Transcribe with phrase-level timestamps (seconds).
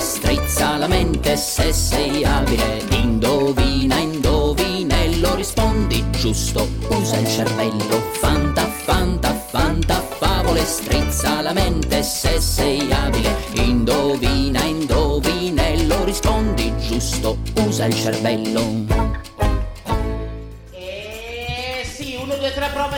[0.00, 2.82] strizza la mente se sei abile.
[2.90, 8.00] Indovina, indovinello, rispondi giusto, usa il cervello.
[8.12, 13.36] Fanta, fanta, fanta favole, strizza la mente se sei abile.
[13.54, 18.49] Indovina, indovinello, rispondi giusto, usa il cervello.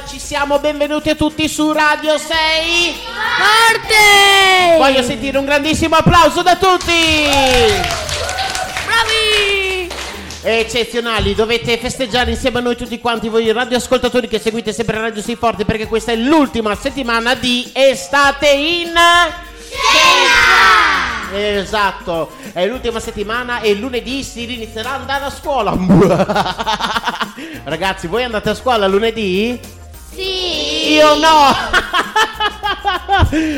[0.07, 2.95] Ci siamo, benvenuti a tutti su Radio 6.
[3.39, 4.77] Forte!
[4.79, 6.93] Voglio sentire un grandissimo applauso da tutti.
[8.85, 9.91] Bravi!
[10.43, 15.37] Eccezionali, dovete festeggiare insieme a noi tutti quanti voi radioascoltatori che seguite sempre Radio 6
[15.37, 18.93] Forte perché questa è l'ultima settimana di estate in
[21.35, 25.75] Esatto, è l'ultima settimana e lunedì si inizierà ad andare a scuola.
[27.65, 29.81] Ragazzi, voi andate a scuola lunedì?
[30.93, 31.55] Io no!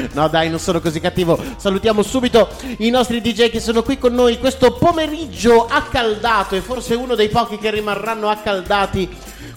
[0.13, 1.37] no dai, non sono così cattivo.
[1.57, 6.95] Salutiamo subito i nostri DJ che sono qui con noi questo pomeriggio accaldato e forse
[6.95, 9.09] uno dei pochi che rimarranno accaldati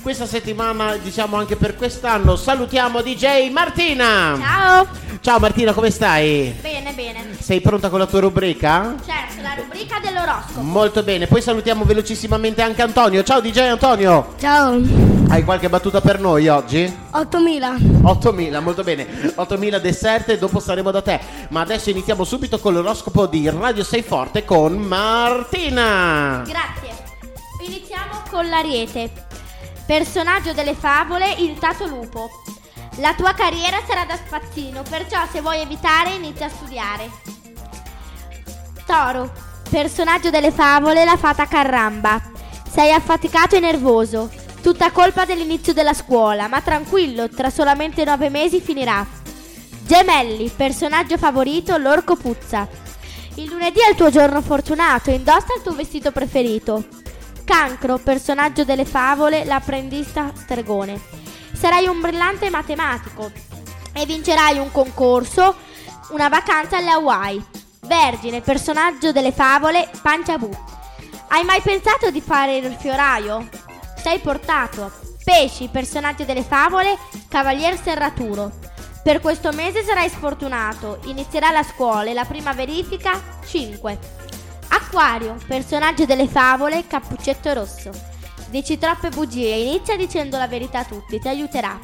[0.01, 2.35] questa settimana, diciamo anche per quest'anno.
[2.35, 4.37] Salutiamo DJ Martina!
[4.39, 4.87] Ciao!
[5.21, 6.55] Ciao Martina, come stai?
[6.61, 7.35] Bene, bene.
[7.39, 8.95] Sei pronta con la tua rubrica?
[9.05, 10.61] Certo, la rubrica dell'oroscopo.
[10.61, 13.23] Molto bene, poi salutiamo velocissimamente anche Antonio.
[13.23, 14.35] Ciao DJ Antonio!
[14.39, 14.79] Ciao,
[15.29, 16.91] Hai qualche battuta per noi oggi?
[17.11, 17.75] 8000.
[18.03, 19.33] 8000, molto bene.
[19.35, 21.19] 8000 deserte, dopo saremo da te.
[21.49, 26.43] Ma adesso iniziamo subito con l'oroscopo di Radio 6 Forte con Martina.
[26.45, 26.95] Grazie.
[27.65, 29.26] Iniziamo con l'ariete.
[29.87, 32.29] Personaggio delle favole, il tato lupo.
[32.97, 37.09] La tua carriera sarà da spazzino, perciò se vuoi evitare inizia a studiare.
[38.85, 39.31] Toro.
[39.69, 42.21] Personaggio delle favole, la fata carramba.
[42.69, 44.29] Sei affaticato e nervoso.
[44.61, 49.07] Tutta colpa dell'inizio della scuola, ma tranquillo, tra solamente nove mesi finirà.
[49.83, 52.67] Gemelli, personaggio favorito, l'orco puzza.
[53.35, 56.83] Il lunedì è il tuo giorno fortunato, indossa il tuo vestito preferito.
[57.47, 60.99] Cancro, personaggio delle favole, l'apprendista stregone.
[61.53, 63.31] Sarai un brillante matematico
[63.93, 65.55] e vincerai un concorso,
[66.09, 67.41] una vacanza alle Hawaii.
[67.83, 70.49] Vergine, personaggio delle favole, Panciabù.
[71.29, 73.47] Hai mai pensato di fare il fioraio?
[73.95, 74.91] Sei portato.
[75.23, 76.97] Pesci, personaggio delle favole,
[77.29, 78.51] Cavalier Serraturo.
[79.01, 80.99] Per questo mese sarai sfortunato.
[81.05, 84.25] Inizierà la scuola e la prima verifica 5.
[84.91, 87.91] Acquario, personaggio delle favole, Cappuccetto Rosso.
[88.49, 91.77] Dici troppe bugie, inizia dicendo la verità a tutti, ti aiuterà.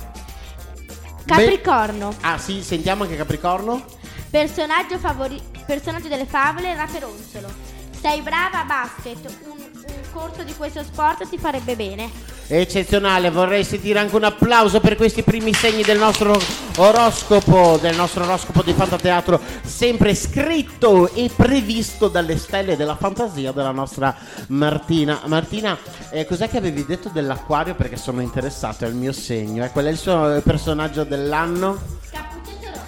[1.26, 3.84] Capricorno, Ah sì, sentiamo anche Capricorno.
[4.30, 7.52] personaggio, favori- personaggio delle favole, Raperonzolo.
[8.00, 9.73] Sei brava a basket, un,
[10.14, 12.10] un corso di questo sport ti farebbe bene.
[12.48, 16.40] Eccezionale, vorrei sentire anche un applauso per questi primi segni del nostro
[16.78, 23.72] oroscopo, del nostro oroscopo di Fantateatro, sempre scritto e previsto dalle stelle della fantasia della
[23.72, 24.16] nostra
[24.48, 25.22] Martina.
[25.26, 25.78] Martina,
[26.12, 27.76] eh, cos'è che avevi detto dell'acquario?
[27.76, 29.64] Perché sono interessato, è il mio segno.
[29.64, 29.72] Eh?
[29.72, 32.02] Qual è il suo personaggio dell'anno?
[32.12, 32.33] Rosso.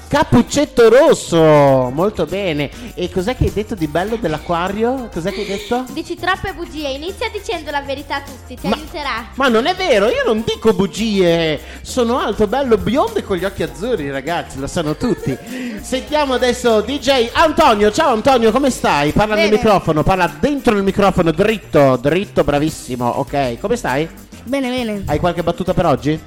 [0.07, 2.69] Cappuccetto rosso, molto bene.
[2.93, 5.09] E cos'è che hai detto di bello dell'acquario?
[5.11, 5.83] Cos'è che hai detto?
[5.91, 9.25] Dici troppe bugie, inizia dicendo la verità a tutti, ti Ma- aiuterà.
[9.33, 11.59] Ma non è vero, io non dico bugie.
[11.81, 15.35] Sono alto, bello, biondo e con gli occhi azzurri, ragazzi, lo sanno tutti.
[15.81, 17.91] Sentiamo adesso DJ Antonio.
[17.91, 19.11] Ciao Antonio, come stai?
[19.11, 19.57] Parla nel Bene.
[19.57, 23.05] microfono, parla dentro il microfono, dritto, dritto, bravissimo.
[23.05, 24.07] Ok, come stai?
[24.43, 25.03] Bene, bene.
[25.07, 26.17] Hai qualche battuta per oggi?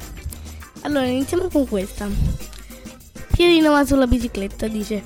[0.82, 2.47] Allora, iniziamo con questa.
[3.38, 5.00] Pierino va sulla bicicletta, dice: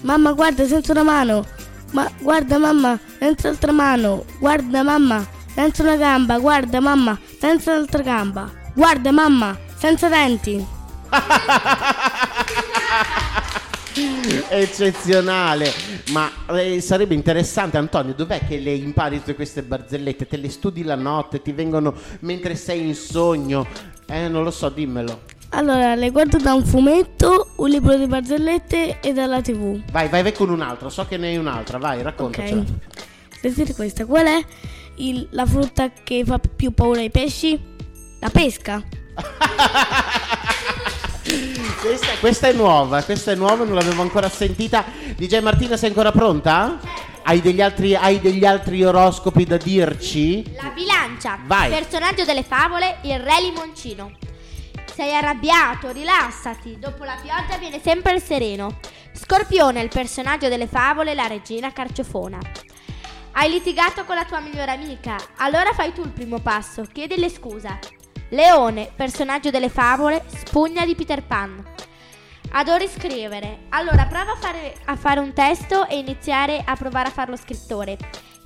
[0.00, 1.44] Mamma, guarda, senza una mano.
[1.92, 4.24] Ma guarda, mamma, senza altra mano.
[4.38, 6.38] Guarda, mamma, senza una gamba.
[6.38, 8.50] Guarda, mamma, senza un'altra gamba.
[8.72, 10.66] Guarda, mamma, senza denti.
[14.48, 15.70] Eccezionale,
[16.12, 20.26] ma eh, sarebbe interessante Antonio, dov'è che le impari tutte queste barzellette?
[20.26, 23.66] Te le studi la notte, ti vengono mentre sei in sogno?
[24.06, 25.35] Eh, non lo so, dimmelo.
[25.56, 29.80] Allora, le guardo da un fumetto, un libro di barzellette e dalla tv.
[29.90, 32.60] Vai, vai, vai con un'altra, so che ne hai un'altra, vai, raccontacela.
[32.60, 32.66] Ok.
[33.40, 34.04] Sentite questa.
[34.04, 34.44] Qual è
[34.96, 37.58] il- la frutta che fa più paura ai pesci?
[38.20, 38.82] La pesca.
[41.80, 44.84] Questa, questa è nuova, questa è nuova, non l'avevo ancora sentita.
[45.16, 46.78] DJ Martina, sei ancora pronta?
[47.22, 50.44] Hai degli altri, hai degli altri oroscopi da dirci?
[50.60, 51.38] La bilancia.
[51.46, 51.70] Vai.
[51.70, 54.10] Personaggio delle favole, il re limoncino.
[54.96, 56.78] Sei arrabbiato, rilassati.
[56.78, 58.78] Dopo la pioggia viene sempre il sereno.
[59.12, 62.38] Scorpione, il personaggio delle favole, la regina carciofona.
[63.32, 65.16] Hai litigato con la tua migliore amica.
[65.36, 67.78] Allora fai tu il primo passo, chiedile scusa.
[68.30, 71.62] Leone, personaggio delle favole, spugna di Peter Pan.
[72.52, 73.66] Adori scrivere.
[73.68, 77.98] Allora prova a fare, a fare un testo e iniziare a provare a farlo scrittore.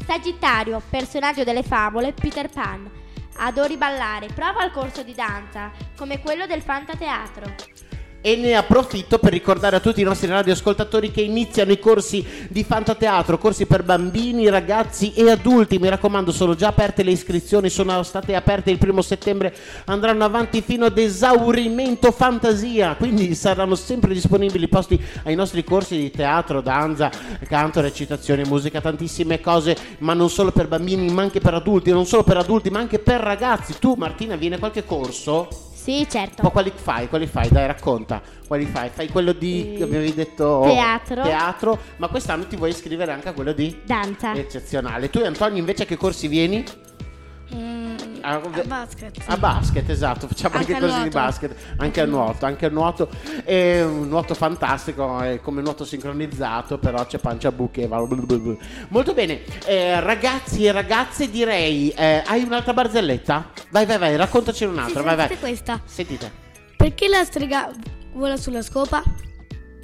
[0.05, 2.91] Sagittario, personaggio delle favole, Peter Pan.
[3.36, 4.28] Adori ballare.
[4.28, 7.79] Prova al corso di danza, come quello del Fantateatro.
[8.22, 12.62] E ne approfitto per ricordare a tutti i nostri radioascoltatori che iniziano i corsi di
[12.64, 15.78] fantateatro, corsi per bambini, ragazzi e adulti.
[15.78, 19.55] Mi raccomando, sono già aperte le iscrizioni, sono state aperte il primo settembre,
[19.87, 22.94] andranno avanti fino ad esaurimento fantasia.
[22.94, 27.11] Quindi saranno sempre disponibili posti ai nostri corsi di teatro, danza,
[27.49, 32.05] canto, recitazione, musica, tantissime cose, ma non solo per bambini, ma anche per adulti, non
[32.05, 33.78] solo per adulti, ma anche per ragazzi.
[33.78, 35.69] Tu, Martina, viene qualche corso?
[35.90, 36.42] Sì, certo.
[36.42, 37.08] Ma quali fai?
[37.08, 37.48] Quali fai?
[37.48, 38.22] Dai, racconta.
[38.46, 38.90] Quali fai?
[38.90, 41.22] Fai quello di Eh, avevi detto teatro.
[41.22, 44.32] teatro, ma quest'anno ti vuoi iscrivere anche a quello di Danza.
[44.34, 45.10] eccezionale.
[45.10, 46.64] Tu Antonio invece a che corsi vieni?
[47.52, 49.17] Mm, A, a basket.
[49.26, 52.69] a basket, esatto, facciamo anche, Anche a corsi di basket, anche a nuoto, anche a
[52.69, 53.08] nuoto
[53.44, 57.88] è un nuoto fantastico, è come nuoto sincronizzato, però c'è pancia buche.
[58.88, 63.50] Molto bene, eh, ragazzi e ragazze direi, eh, hai un'altra barzelletta?
[63.70, 65.26] Vai vai vai, raccontacene un'altra, Sì, vai vai.
[65.26, 65.81] sentite questa.
[65.85, 66.32] Sentite.
[66.76, 67.70] Perché la strega
[68.12, 69.02] vola sulla scopa?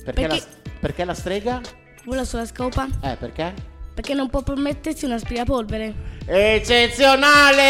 [0.04, 1.60] Perché, Perché- La, perché la strega?
[2.04, 2.86] Vola sulla scopa?
[3.02, 3.54] Eh, perché?
[3.96, 5.94] Perché non può permettersi un aspirapolvere.
[6.26, 7.64] Eccezionale!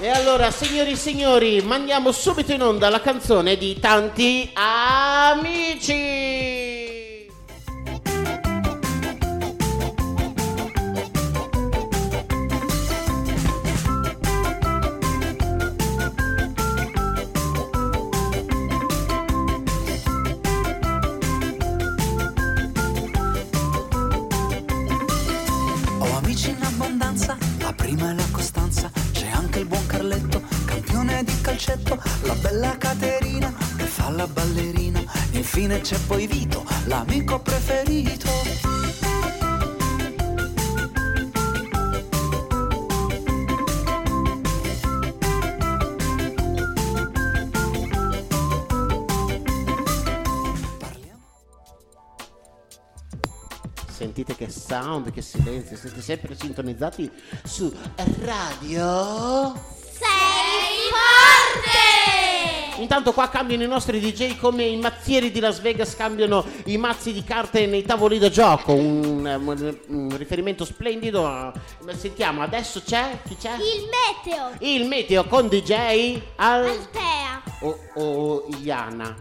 [0.00, 5.90] E allora, signori e signori, mandiamo subito in onda la canzone di tanti amici!
[26.30, 31.40] Amici in abbondanza, la prima è la Costanza, c'è anche il buon Carletto, campione di
[31.40, 38.69] calcetto, la bella Caterina che fa la ballerina, infine c'è poi Vito, l'amico preferito.
[54.82, 57.10] Sound, che silenzio, siete sempre sintonizzati
[57.44, 57.72] su
[58.22, 59.54] Radio.
[59.92, 62.80] Sei forte!
[62.80, 67.12] Intanto qua cambiano i nostri DJ come i mazzieri di Las Vegas cambiano i mazzi
[67.12, 68.72] di carte nei tavoli da gioco.
[68.72, 71.52] Un, un- un riferimento splendido.
[71.94, 73.18] Sentiamo, adesso c'è?
[73.26, 73.52] Chi c'è?
[73.56, 74.50] Il meteo.
[74.60, 76.66] Il meteo con DJ Al...
[76.66, 77.42] Altea.
[77.60, 79.14] o, o Iana.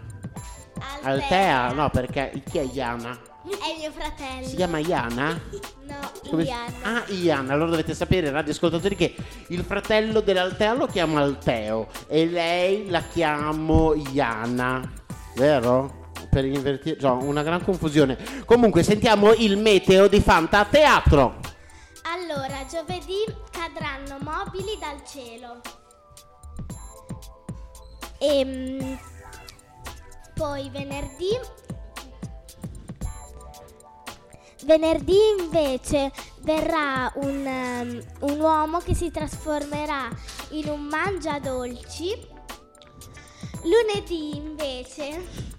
[1.01, 3.19] Altea, no, perché chi è Iana?
[3.41, 4.45] È mio fratello.
[4.45, 5.39] Si chiama Iana?
[5.85, 6.73] No, Come- Iana.
[6.81, 9.15] Ah, Ian, allora dovete sapere, radioascoltatori, che
[9.47, 14.91] il fratello dell'Altea lo chiama Alteo e lei la chiamo Iana,
[15.35, 16.11] vero?
[16.29, 18.17] Per invertire, cioè, una gran confusione.
[18.45, 21.39] Comunque, sentiamo il meteo di Fanta Teatro.
[22.03, 25.61] Allora, giovedì cadranno mobili dal cielo.
[28.19, 28.97] E
[30.35, 31.39] poi venerdì
[34.65, 36.11] Venerdì invece
[36.41, 40.09] verrà un, um, un uomo che si trasformerà
[40.49, 42.27] in un mangiadolci.
[43.63, 45.57] Lunedì invece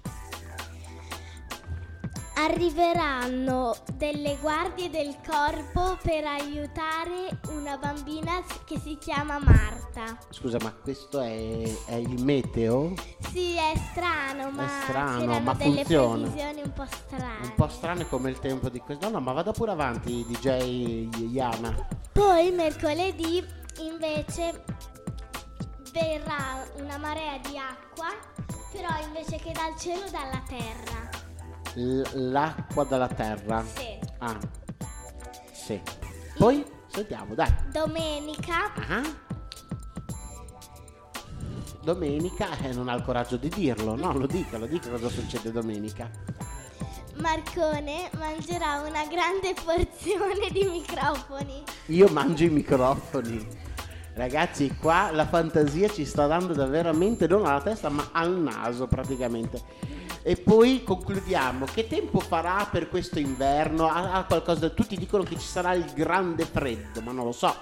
[2.44, 10.16] arriveranno delle guardie del corpo per aiutare una bambina che si chiama Marta.
[10.30, 12.94] Scusa, ma questo è, è il meteo?
[13.30, 16.28] Sì, è strano, ma strano, c'erano ma delle funziona.
[16.28, 17.46] previsioni un po' strane.
[17.46, 19.06] Un po' strane come il tempo di questo.
[19.06, 21.86] No, no, ma vada pure avanti, DJ Iana.
[22.12, 23.44] Poi mercoledì
[23.80, 24.64] invece
[25.92, 28.08] verrà una marea di acqua,
[28.72, 31.19] però invece che dal cielo dalla terra.
[31.74, 33.64] L- l'acqua dalla terra.
[33.74, 33.98] Sì.
[34.18, 34.38] Ah,
[35.52, 35.80] sì.
[36.36, 37.52] Poi sentiamo, dai.
[37.72, 39.02] Domenica Ah.
[41.82, 45.50] Domenica eh, non ha il coraggio di dirlo, no, lo dica, lo dica cosa succede
[45.50, 46.10] domenica.
[47.16, 51.62] Marcone mangerà una grande porzione di microfoni.
[51.86, 53.46] Io mangio i microfoni.
[54.14, 58.86] Ragazzi, qua la fantasia ci sta dando da veramente non alla testa, ma al naso
[58.86, 59.62] praticamente.
[60.22, 61.64] E poi concludiamo.
[61.64, 63.86] Che tempo farà per questo inverno?
[63.86, 64.68] Ha, qualcosa da...
[64.70, 67.54] Tutti dicono che ci sarà il grande freddo, ma non lo so.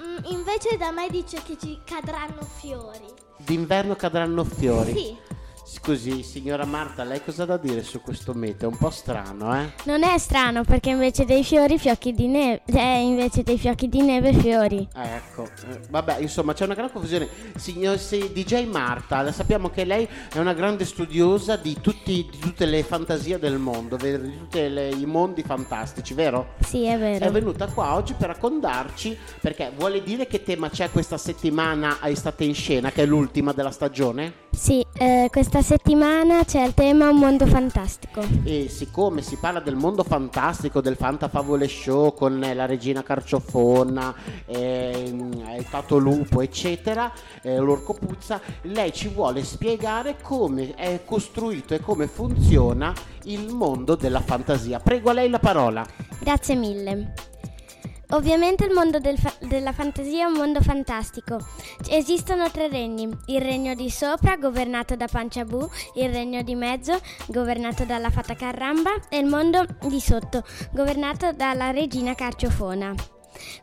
[0.00, 3.06] Mm, invece da me dice che ci cadranno fiori.
[3.38, 4.92] D'inverno cadranno fiori.
[4.92, 5.27] Sì.
[5.70, 8.70] Scusi, signora Marta, lei cosa ha da dire su questo meteo?
[8.70, 9.70] È un po' strano, eh?
[9.84, 14.00] Non è strano perché invece dei fiori fiocchi di neve, eh, invece dei fiocchi di
[14.00, 14.88] neve fiori.
[14.94, 17.28] Ah, Ecco, eh, vabbè, insomma, c'è una gran confusione.
[17.56, 22.64] Signor sì, DJ Marta, sappiamo che lei è una grande studiosa di, tutti- di tutte
[22.64, 26.54] le fantasie del mondo, di tutti i mondi fantastici, vero?
[26.60, 27.26] Sì, è vero.
[27.26, 32.08] È venuta qua oggi per raccontarci, perché vuole dire che tema c'è questa settimana a
[32.08, 34.46] Estate in Scena, che è l'ultima della stagione?
[34.58, 38.22] Sì, eh, questa settimana c'è il tema Un mondo fantastico.
[38.42, 43.04] E siccome si parla del mondo fantastico, del Fanta Favole Show con eh, la regina
[43.04, 44.12] Carciofona,
[44.46, 47.10] ehm, il Tato Lupo, eccetera,
[47.40, 52.92] eh, l'Orco Puzza, lei ci vuole spiegare come è costruito e come funziona
[53.24, 54.80] il mondo della fantasia.
[54.80, 55.86] Prego a lei la parola.
[56.18, 57.27] Grazie mille.
[58.10, 61.38] Ovviamente il mondo del fa- della fantasia è un mondo fantastico.
[61.88, 67.84] Esistono tre regni: il regno di sopra, governato da Panciabù, il regno di mezzo, governato
[67.84, 72.94] dalla fata Carramba, e il mondo di sotto, governato dalla regina Carciofona.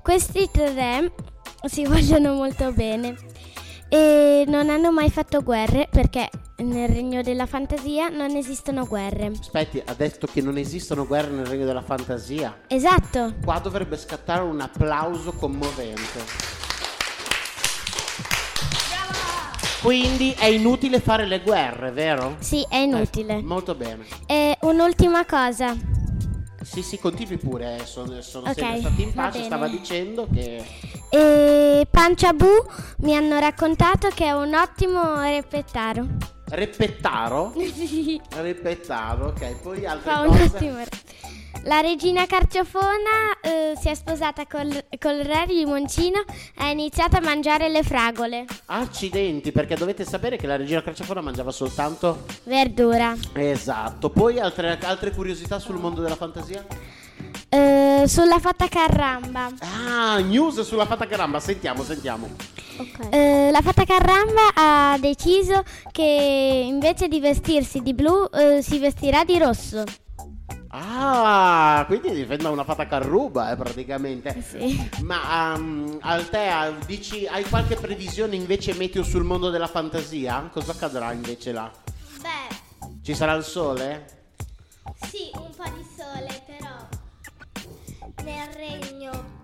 [0.02, 1.12] Questi tre
[1.64, 3.16] si vogliono molto bene
[3.90, 9.32] e non hanno mai fatto guerre perché nel regno della fantasia non esistono guerre.
[9.40, 12.62] Aspetti, ha detto che non esistono guerre nel regno della fantasia.
[12.68, 13.34] Esatto.
[13.44, 16.54] Qua dovrebbe scattare un applauso commovente.
[19.82, 22.38] Quindi è inutile fare le guerre, vero?
[22.40, 23.36] Sì, è inutile.
[23.36, 24.06] Eh, molto bene.
[24.26, 25.95] E un'ultima cosa.
[26.66, 30.64] Sì, sì, continui pure, eh, sono, sono Ok, sempre stati in pace, stava dicendo che...
[31.10, 32.48] E Panciabù
[33.02, 36.08] mi hanno raccontato che è un ottimo repettaro.
[36.50, 37.54] Repettaro?
[38.36, 40.44] Repettaro, ok, poi altre Fa un cose.
[40.44, 40.90] ottimo re-
[41.66, 47.18] La regina Carciofona eh, si è sposata col, col re di Moncino e ha iniziato
[47.18, 48.46] a mangiare le fragole.
[48.66, 52.26] Accidenti, perché dovete sapere che la regina Carciofona mangiava soltanto...
[52.44, 53.16] Verdura.
[53.34, 56.64] Esatto, poi altre, altre curiosità sul mondo della fantasia?
[57.50, 59.50] Eh, sulla fata Carramba.
[59.62, 62.30] Ah, news sulla fata caramba, sentiamo, sentiamo.
[63.10, 69.24] Eh, la fata Carramba ha deciso che invece di vestirsi di blu eh, si vestirà
[69.24, 69.84] di rosso.
[70.78, 74.42] Ah, quindi difende una fata carruba, eh, praticamente.
[74.42, 74.90] Sì.
[75.04, 80.50] Ma um, Altea, dici, hai qualche previsione invece meteo sul mondo della fantasia?
[80.52, 81.72] Cosa accadrà invece là?
[82.22, 84.06] Beh, Ci sarà il sole?
[85.10, 86.88] sì, un po' di sole, però
[88.24, 89.44] nel regno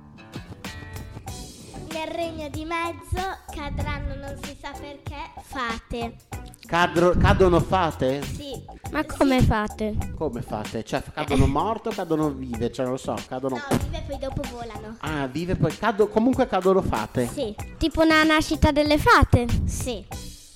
[1.92, 6.31] nel regno di mezzo cadranno non si sa perché fate.
[6.72, 8.22] Cadro- cadono fate?
[8.24, 8.58] Sì.
[8.94, 9.94] Ma come fate?
[10.16, 10.86] Come fate?
[10.86, 12.72] Cioè, cadono morte o cadono vive?
[12.72, 13.58] Cioè, non lo so, cadono...
[13.58, 14.96] No, vive e poi dopo volano.
[15.00, 15.78] Ah, vive poi...
[15.78, 17.28] Cado- comunque cadono fate.
[17.28, 17.54] Sì.
[17.78, 19.48] Tipo una nascita delle fate?
[19.66, 20.06] Sì.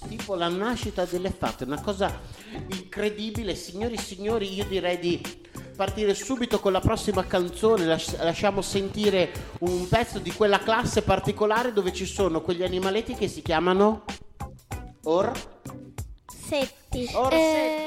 [0.07, 2.10] Tipo la nascita delle fate, una cosa
[2.69, 3.53] incredibile.
[3.53, 5.22] Signori e signori, io direi di
[5.75, 7.84] partire subito con la prossima canzone.
[7.86, 13.27] Las- lasciamo sentire un pezzo di quella classe particolare dove ci sono quegli animaletti che
[13.27, 14.05] si chiamano
[15.03, 15.53] Or...
[16.47, 17.09] Setti.
[17.13, 17.33] Orsetti.
[17.33, 17.84] Nella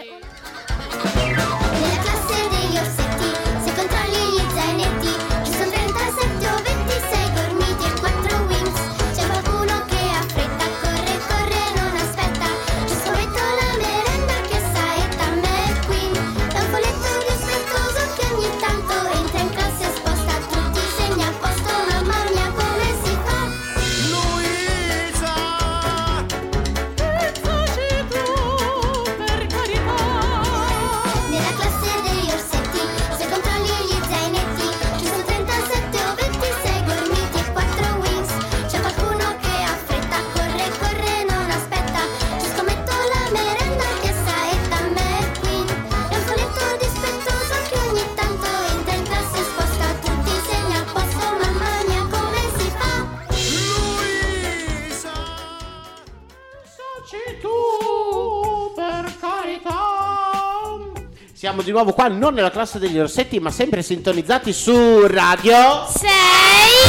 [61.69, 65.85] di nuovo qua, non nella classe degli orsetti, ma sempre sintonizzati su Radio.
[65.87, 66.09] Sei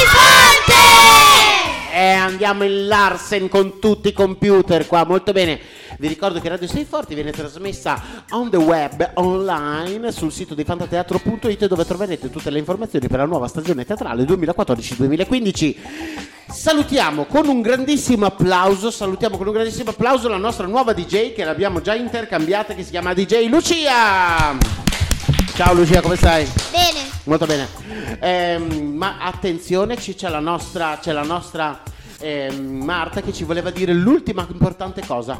[0.08, 0.72] forte!
[1.92, 5.60] E andiamo in Larsen con tutti i computer qua, molto bene.
[5.98, 10.64] Vi ricordo che Radio 6 Forti viene trasmessa on the web, online, sul sito di
[10.64, 16.39] fantateatro.it dove troverete tutte le informazioni per la nuova stagione teatrale 2014-2015.
[16.52, 21.44] Salutiamo con un grandissimo applauso, salutiamo con un grandissimo applauso la nostra nuova DJ che
[21.44, 24.58] l'abbiamo già intercambiata che si chiama DJ Lucia.
[25.54, 26.48] Ciao Lucia, come stai?
[26.72, 27.08] Bene.
[27.26, 27.68] Molto bene.
[28.20, 31.84] Ehm, ma attenzione, c'è la nostra, c'è la nostra
[32.20, 35.40] ehm, Marta che ci voleva dire l'ultima importante cosa.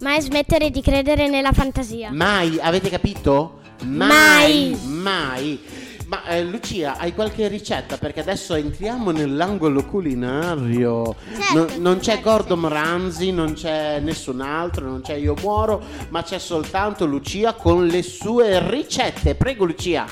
[0.00, 2.10] Mai smettere di credere nella fantasia.
[2.12, 3.60] Mai, avete capito?
[3.84, 4.78] Mai.
[4.84, 5.81] Mai.
[6.12, 7.96] Ma eh, Lucia, hai qualche ricetta?
[7.96, 11.16] Perché adesso entriamo nell'angolo culinario.
[11.24, 15.34] Certo Non- che non c'è qualche Gordon Ramsay, non c'è nessun altro, non c'è Io
[15.40, 19.34] Muoro, ma c'è soltanto Lucia con le sue ricette.
[19.36, 20.04] Prego Lucia.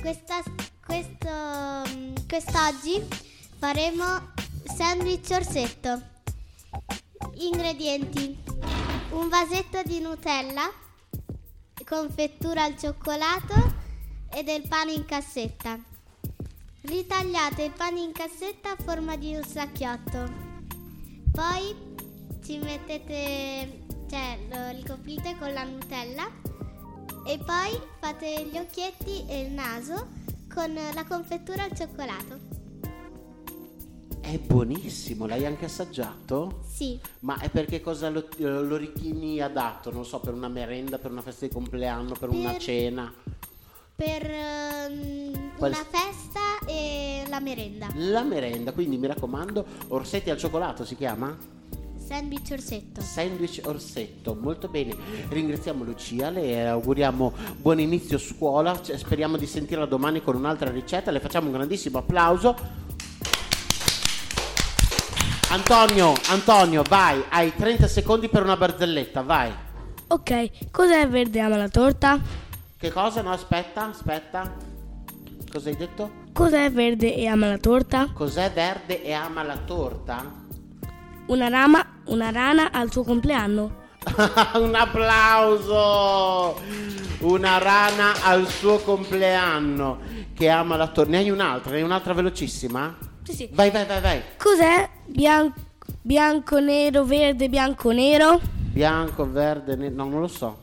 [0.00, 0.40] Questa,
[0.86, 3.04] questo, mm, quest'oggi
[3.58, 4.04] faremo
[4.72, 6.00] sandwich orsetto.
[7.38, 8.38] Ingredienti:
[9.10, 10.70] un vasetto di Nutella,
[11.84, 13.71] confettura al cioccolato
[14.34, 15.78] e del pane in cassetta.
[16.82, 20.30] Ritagliate il pane in cassetta a forma di un sacchiotto.
[21.30, 21.74] Poi
[22.44, 26.26] ci mettete, cioè lo ricoprite con la Nutella
[27.24, 30.08] e poi fate gli occhietti e il naso
[30.52, 32.60] con la confettura al cioccolato.
[34.20, 36.62] È buonissimo, l'hai anche assaggiato?
[36.66, 39.90] Sì, Ma è perché cosa lo, lo ritieni adatto?
[39.92, 43.12] Non so, per una merenda, per una festa di compleanno, per una Per- cena?
[43.94, 44.22] Per
[45.56, 47.88] Qual- una festa e la merenda.
[47.94, 51.36] La merenda, quindi mi raccomando, orsetti al cioccolato si chiama?
[52.04, 53.00] Sandwich orsetto.
[53.00, 54.94] Sandwich orsetto, molto bene.
[55.28, 61.10] Ringraziamo Lucia, le auguriamo buon inizio scuola, cioè, speriamo di sentirla domani con un'altra ricetta,
[61.10, 62.54] le facciamo un grandissimo applauso.
[65.50, 69.52] Antonio, Antonio, vai, hai 30 secondi per una barzelletta, vai.
[70.08, 72.20] Ok, cos'è verde ama la torta?
[72.82, 73.22] Che cosa?
[73.22, 74.52] No, aspetta, aspetta.
[75.48, 76.10] Cosa hai detto?
[76.32, 78.08] Cos'è verde e ama la torta?
[78.12, 80.28] Cos'è verde e ama la torta?
[81.26, 83.70] Una rama, una rana al suo compleanno.
[84.58, 86.60] Un applauso!
[87.20, 90.00] Una rana al suo compleanno
[90.34, 91.12] che ama la torta.
[91.12, 91.70] Ne hai un'altra?
[91.70, 92.98] Ne hai un'altra velocissima?
[93.22, 93.48] Sì, sì.
[93.52, 94.22] Vai, vai, vai, vai.
[94.36, 95.54] Cos'è bianco,
[96.00, 98.40] bianco, nero, verde, bianco, nero?
[98.72, 100.61] Bianco, verde, ne- no, non lo so.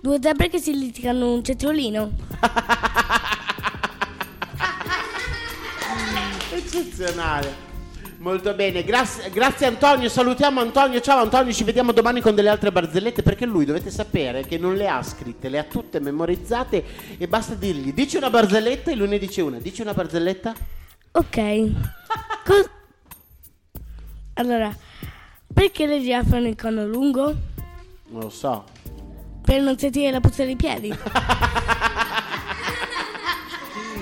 [0.00, 2.10] Due zebre che si litigano un cetriolino.
[6.52, 7.66] Eccezionale.
[8.18, 12.72] Molto bene, grazie, grazie Antonio, salutiamo Antonio, ciao Antonio, ci vediamo domani con delle altre
[12.72, 16.84] barzellette perché lui dovete sapere che non le ha scritte, le ha tutte memorizzate
[17.16, 20.52] e basta dirgli dici una barzelletta e lui ne dice una, dici una barzelletta?
[21.12, 21.36] Ok.
[22.44, 22.70] Cos-
[24.34, 24.74] allora,
[25.52, 27.34] perché le giraffe hanno il corno lungo?
[28.08, 28.64] Non lo so.
[29.48, 30.94] Per non sentire la puzza dei piedi.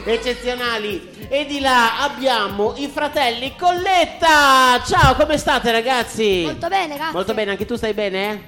[0.04, 1.08] Eccezionali.
[1.28, 4.82] E di là abbiamo i fratelli Colletta.
[4.84, 6.42] Ciao, come state ragazzi?
[6.46, 7.12] Molto bene, grazie.
[7.12, 8.32] Molto bene, anche tu stai bene?
[8.32, 8.40] eh?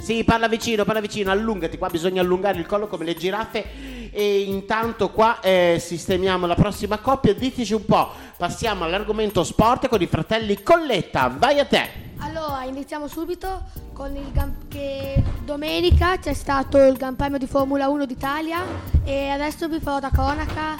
[0.00, 4.40] Sì, parla vicino, parla vicino, allungati, qua bisogna allungare il collo come le giraffe e
[4.42, 10.06] intanto qua eh, sistemiamo la prossima coppia, diteci un po', passiamo all'argomento sport con i
[10.06, 12.04] fratelli Colletta, vai a te!
[12.18, 15.22] Allora, iniziamo subito con il Gran- che
[15.56, 18.62] domenica c'è stato il Gran Premio di Formula 1 d'Italia
[19.04, 20.76] e adesso vi farò da cronaca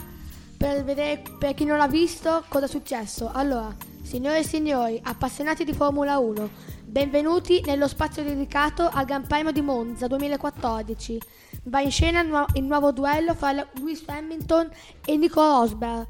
[0.55, 3.31] per vedere per chi non l'ha visto cosa è successo.
[3.33, 6.51] Allora, signore e signori, appassionati di Formula 1,
[6.85, 11.23] benvenuti nello spazio dedicato al Gran Premio di Monza 2014.
[11.63, 14.69] Va in scena il, nuo- il nuovo duello fra Lewis Hamilton
[15.07, 16.07] e Nico Rosberg.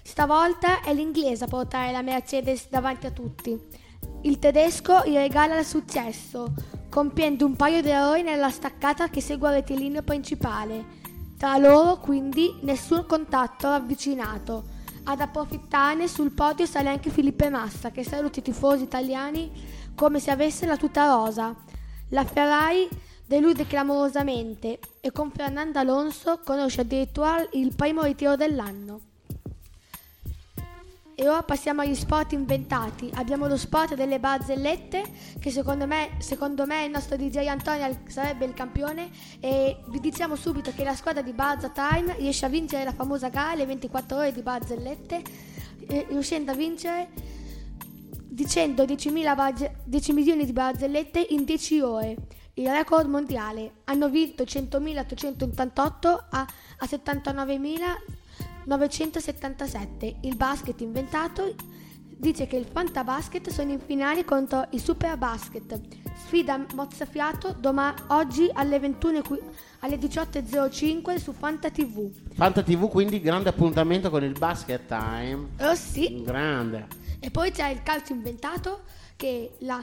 [0.00, 3.60] Stavolta è l'inglese a portare la Mercedes davanti a tutti.
[4.22, 6.52] Il tedesco gli regala il successo,
[6.90, 10.98] compiendo un paio di errori nella staccata che segue il rettilineo principale.
[11.38, 14.64] Tra loro, quindi, nessun contatto ravvicinato.
[15.04, 19.50] Ad approfittarne sul podio sale anche Filippo Massa, che saluta i tifosi italiani
[19.94, 21.56] come se avesse la tuta rosa.
[22.10, 22.86] La Ferrari
[23.26, 29.09] delude clamorosamente e con Fernando Alonso conosce addirittura il primo ritiro dell'anno.
[31.20, 33.10] E ora passiamo agli sport inventati.
[33.16, 35.04] Abbiamo lo sport delle barzellette,
[35.38, 39.10] che secondo me, secondo me il nostro DJ Antonio sarebbe il campione.
[39.38, 43.28] E vi diciamo subito che la squadra di Barza Time riesce a vincere la famosa
[43.28, 45.22] gara, le 24 ore di barzellette,
[46.08, 47.08] riuscendo a vincere
[48.26, 52.16] dicendo 10.000 barge- 10 milioni di barzellette in 10 ore.
[52.54, 53.72] Il record mondiale.
[53.84, 56.46] Hanno vinto 100.888 a,
[56.78, 56.86] a
[58.78, 60.16] 79.977.
[60.22, 61.54] Il basket inventato
[62.16, 65.80] dice che il Fantabasket sono in finale contro il Super Basket.
[66.26, 69.40] Sfida mozzafiato doma- oggi alle 21 e qui-
[69.80, 72.10] alle 18.05 su Fanta TV.
[72.34, 75.48] Fanta TV quindi grande appuntamento con il basket time.
[75.60, 76.22] Oh sì.
[76.22, 76.86] Grande.
[77.18, 78.82] E poi c'è il calcio inventato
[79.16, 79.82] che la-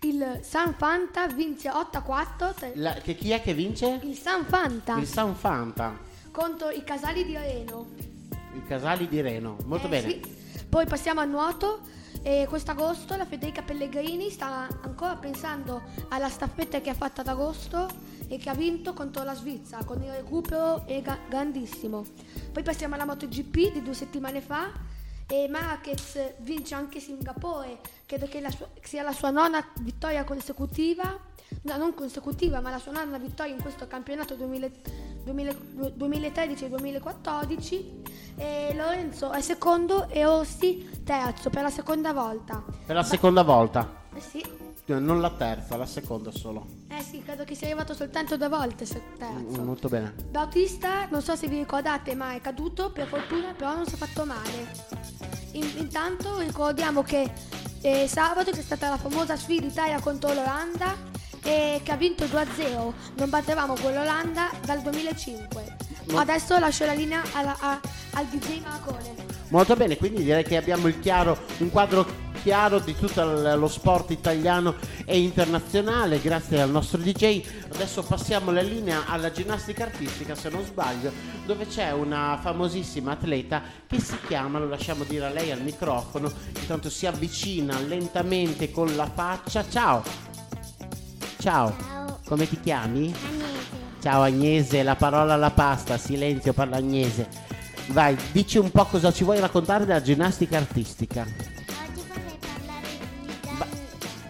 [0.00, 4.00] il San Fanta vince 8 a 4 tra- La- che chi è che vince?
[4.04, 5.96] il San Fanta Il San Fanta,
[6.30, 7.86] contro i Casali di Reno.
[8.54, 9.56] I casali di Reno.
[9.66, 10.08] Molto Eh, bene.
[10.08, 10.64] sì.
[10.68, 11.80] Poi passiamo al nuoto.
[12.26, 17.86] E quest'agosto la Federica Pellegrini sta ancora pensando alla staffetta che ha fatto ad agosto
[18.28, 22.02] e che ha vinto contro la Svizzera con il recupero ga- grandissimo.
[22.50, 24.72] Poi passiamo alla MotoGP di due settimane fa
[25.26, 31.18] e Marquez vince anche Singapore, credo che la sua- sia la sua nona vittoria consecutiva,
[31.62, 34.68] no, non consecutiva, ma la sua nona vittoria in questo campionato 2000
[35.24, 35.54] 2000
[35.94, 38.02] 2013 e 2014.
[38.74, 42.62] Lorenzo è secondo e Orsi terzo per la seconda volta.
[42.86, 44.02] Per la seconda volta.
[44.14, 44.44] Eh sì,
[44.86, 46.66] Non la terza, la seconda solo.
[46.88, 49.62] eh sì, credo che sia arrivato soltanto due volte se- Mm, terzo.
[49.62, 50.12] Molto bene.
[50.30, 53.96] Bautista, non so se vi ricordate, ma è caduto per fortuna, però non si è
[53.96, 54.66] fatto male.
[55.52, 57.32] In- intanto ricordiamo che
[57.80, 60.94] eh, sabato c'è stata la famosa sfida Italia contro l'Olanda
[61.44, 62.92] e che ha vinto 2-0.
[63.16, 65.76] Non battevamo con l'Olanda dal 2005.
[66.10, 67.80] Mo- Adesso lascio la linea alla- a-
[68.14, 69.14] al DJ Marcone.
[69.48, 73.24] Molto bene, quindi direi che abbiamo il chiaro, un quadro chiaro di tutto
[73.56, 74.74] lo sport italiano
[75.06, 77.42] e internazionale grazie al nostro DJ.
[77.72, 81.10] Adesso passiamo la linea alla ginnastica artistica, se non sbaglio,
[81.46, 86.30] dove c'è una famosissima atleta che si chiama, lo lasciamo dire a lei al microfono,
[86.58, 89.64] intanto si avvicina lentamente con la faccia.
[89.68, 90.33] Ciao!
[91.44, 91.76] Ciao!
[91.76, 92.20] Ciao.
[92.24, 93.12] Come ti chiami?
[93.12, 94.00] Agnese.
[94.00, 97.28] Ciao Agnese, la parola alla pasta, silenzio parla Agnese.
[97.88, 101.20] Vai, dici un po' cosa ci vuoi raccontare della ginnastica artistica.
[101.20, 102.88] Oggi vorrei parlare
[103.20, 103.28] di,
[103.58, 103.66] Ba-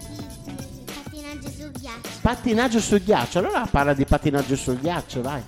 [0.09, 2.09] di- di pattinaggio sul ghiaccio.
[2.21, 5.43] Patinaggio sul ghiaccio, allora parla di patinaggio sul ghiaccio, vai.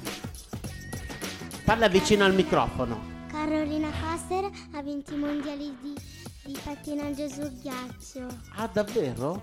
[1.64, 3.14] Parla vicino al microfono.
[3.26, 5.94] Carolina Coster ha vinto i mondiali di,
[6.44, 8.24] di pattinaggio sul ghiaccio.
[8.54, 9.42] Ah, davvero?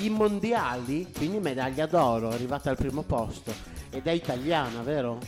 [0.00, 3.52] I mondiali, quindi medaglia d'oro, è arrivata al primo posto.
[3.90, 5.18] Ed è italiana, vero?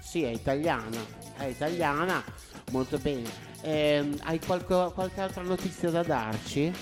[0.00, 0.98] Sì, è italiana.
[1.36, 2.22] È italiana,
[2.70, 3.28] molto bene.
[3.62, 6.72] Ehm, hai qualco- qualche altra notizia da darci?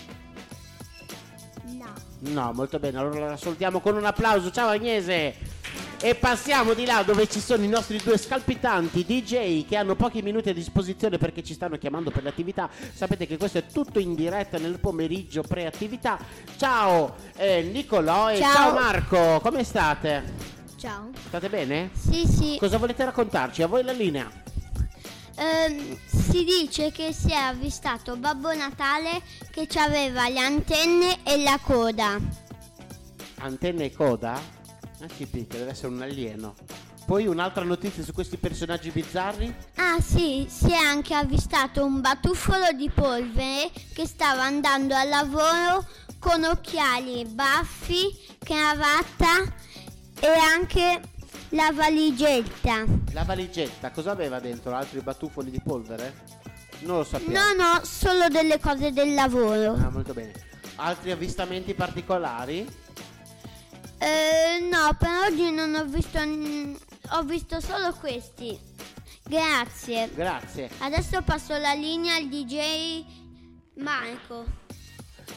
[1.64, 1.92] No.
[2.20, 4.52] No, molto bene, allora la salutiamo con un applauso.
[4.52, 5.57] Ciao Agnese!
[6.00, 10.22] E passiamo di là dove ci sono i nostri due scalpitanti DJ che hanno pochi
[10.22, 12.70] minuti a disposizione perché ci stanno chiamando per le attività.
[12.94, 16.16] Sapete che questo è tutto in diretta nel pomeriggio pre-attività.
[16.56, 18.52] Ciao eh, Nicolò e ciao.
[18.52, 18.72] Ciao.
[18.74, 20.34] Marco, come state?
[20.76, 21.10] Ciao.
[21.26, 21.90] State bene?
[21.94, 22.56] Sì, sì.
[22.60, 23.62] Cosa volete raccontarci?
[23.62, 24.30] A voi la linea.
[25.34, 31.58] Ehm, si dice che si è avvistato Babbo Natale che aveva le antenne e la
[31.60, 32.18] coda.
[33.40, 34.57] Antenne e coda?
[35.00, 36.54] Ah sì, picca, deve essere un alieno.
[37.06, 39.54] Poi un'altra notizia su questi personaggi bizzarri?
[39.76, 45.86] Ah sì, si è anche avvistato un batuffolo di polvere che stava andando al lavoro
[46.18, 49.42] con occhiali, baffi, cravatta
[50.20, 51.00] e anche
[51.50, 52.84] la valigetta.
[53.12, 54.74] La valigetta, cosa aveva dentro?
[54.74, 56.24] Altri batuffoli di polvere?
[56.80, 57.38] Non lo sappiamo.
[57.38, 59.74] No, no, solo delle cose del lavoro.
[59.74, 60.32] Ah, molto bene.
[60.76, 62.66] Altri avvistamenti particolari?
[63.98, 66.18] Eh, no, per oggi non ho visto.
[67.10, 68.58] ho visto solo questi.
[69.24, 70.08] Grazie.
[70.14, 70.70] Grazie.
[70.78, 73.04] Adesso passo la linea al DJ
[73.76, 74.44] Marco.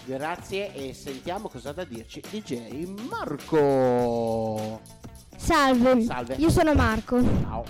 [0.06, 4.82] Grazie e sentiamo cosa ha da dirci DJ Marco.
[5.36, 6.04] Salve.
[6.04, 6.36] Salve.
[6.36, 7.65] io sono Marco Ciao.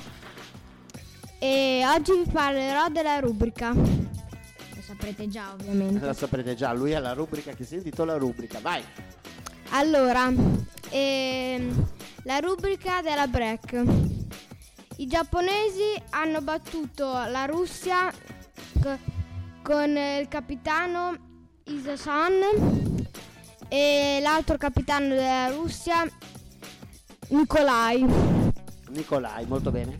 [1.39, 3.71] e oggi vi parlerò della rubrica.
[3.73, 6.05] Lo saprete già ovviamente.
[6.05, 8.59] La saprete già, lui ha la rubrica che si intitola rubrica.
[8.59, 8.83] Vai.
[9.69, 10.31] Allora,
[10.91, 11.87] ehm,
[12.23, 13.83] la rubrica della break.
[14.97, 18.11] I giapponesi hanno battuto la Russia
[18.81, 18.97] co-
[19.63, 21.17] con il capitano
[21.65, 22.33] Isasan
[23.67, 26.05] e l'altro capitano della Russia
[27.29, 28.05] Nikolai.
[28.89, 29.97] Nicolai, molto bene.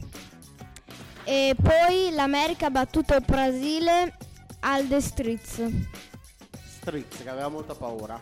[1.24, 4.18] E poi l'America ha battuto il Brasile
[4.60, 5.64] al The Streets.
[6.68, 8.20] Stritz che aveva molta paura.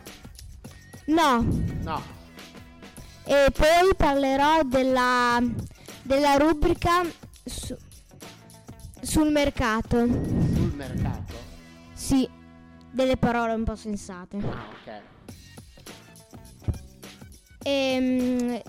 [1.08, 1.42] No,
[1.82, 2.18] No.
[3.32, 5.40] E poi parlerò della,
[6.02, 7.04] della rubrica
[7.46, 7.78] su-
[9.02, 9.98] sul mercato.
[10.08, 11.34] Sul mercato.
[11.94, 12.28] Sì,
[12.92, 14.38] delle parole un po' sensate.
[14.38, 15.02] Ah, ok.
[17.64, 18.62] Ehm,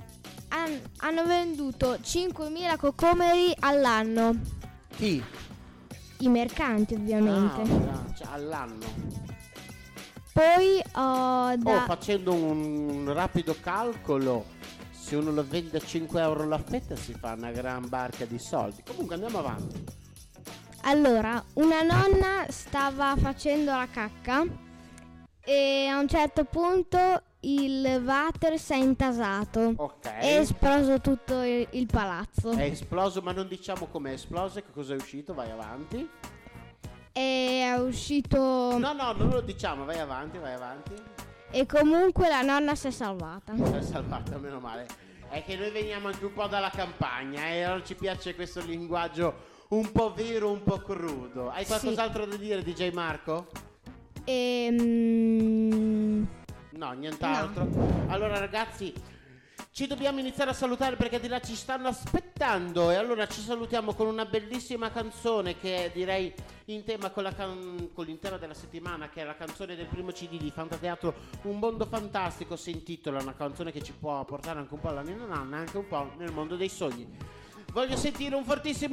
[0.48, 4.38] han- hanno venduto 5.000 cocomeri all'anno.
[4.96, 5.22] Chi?
[6.18, 7.62] I mercanti ovviamente.
[7.62, 8.84] Ah, cioè, all'anno.
[10.32, 11.82] Poi ho da...
[11.82, 14.46] Oh, facendo un rapido calcolo,
[14.90, 18.38] se uno lo vende a 5 euro la fetta si fa una gran barca di
[18.38, 18.82] soldi.
[18.86, 19.84] Comunque andiamo avanti.
[20.82, 24.46] Allora, una nonna stava facendo la cacca
[25.42, 30.04] e a un certo punto il water si è intasato Ok.
[30.06, 32.50] è esploso tutto il, il palazzo.
[32.52, 36.08] È esploso, ma non diciamo com'è esploso e che cosa è uscito, vai avanti.
[37.12, 37.18] È
[37.72, 40.92] è uscito No, no, non lo diciamo, vai avanti, vai avanti.
[41.50, 43.54] e comunque la nonna si è salvata.
[43.56, 44.86] Si è salvata, meno male.
[45.28, 49.48] È che noi veniamo anche un po' dalla campagna e allora ci piace questo linguaggio
[49.68, 51.50] un po' vero, un po' crudo.
[51.50, 51.68] Hai Sì.
[51.70, 53.46] qualcos'altro da dire, DJ Marco?
[54.24, 56.26] Ehm,
[56.72, 57.68] No, nient'altro.
[58.08, 58.92] Allora, ragazzi,
[59.72, 62.90] ci dobbiamo iniziare a salutare perché di là ci stanno aspettando.
[62.90, 66.32] E allora ci salutiamo con una bellissima canzone che è, direi,
[66.66, 70.38] in tema con, can- con l'intera della settimana, che è la canzone del primo CD
[70.38, 72.56] di Fantateatro Un mondo fantastico.
[72.56, 75.86] Si intitola una canzone che ci può portare anche un po' alla nonna, anche un
[75.86, 77.06] po' nel mondo dei sogni.
[77.72, 78.88] Voglio sentire un fortissimo.